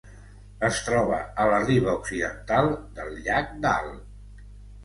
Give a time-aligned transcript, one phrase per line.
[0.69, 3.93] Es troba a la riba occidental del llac Dal.